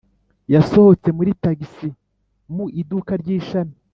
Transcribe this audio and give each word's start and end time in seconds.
yasohotse 0.53 1.07
muri 1.17 1.31
tagisi 1.43 1.87
mu 2.55 2.65
iduka 2.81 3.11
ry’ishami. 3.21 3.75